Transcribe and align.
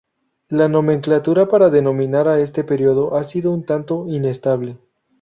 La 0.49 0.67
nomenclatura 0.67 1.47
para 1.47 1.69
denominar 1.69 2.27
a 2.27 2.39
este 2.39 2.63
período 2.63 3.15
ha 3.17 3.23
sido 3.23 3.51
un 3.51 3.63
tanto 3.67 4.07
inestable. 4.09 4.79